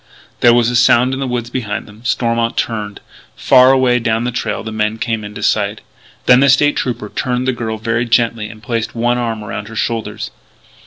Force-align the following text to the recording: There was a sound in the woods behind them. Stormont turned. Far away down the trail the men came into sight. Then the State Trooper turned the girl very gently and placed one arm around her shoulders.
There 0.39 0.51
was 0.55 0.71
a 0.71 0.75
sound 0.75 1.13
in 1.13 1.19
the 1.19 1.27
woods 1.27 1.51
behind 1.51 1.85
them. 1.85 2.03
Stormont 2.03 2.57
turned. 2.57 3.01
Far 3.35 3.71
away 3.71 3.99
down 3.99 4.23
the 4.23 4.31
trail 4.31 4.63
the 4.63 4.71
men 4.71 4.97
came 4.97 5.23
into 5.23 5.43
sight. 5.43 5.81
Then 6.25 6.39
the 6.39 6.49
State 6.49 6.75
Trooper 6.75 7.09
turned 7.09 7.47
the 7.47 7.53
girl 7.53 7.77
very 7.77 8.05
gently 8.07 8.49
and 8.49 8.63
placed 8.63 8.95
one 8.95 9.19
arm 9.19 9.43
around 9.43 9.67
her 9.67 9.75
shoulders. 9.75 10.31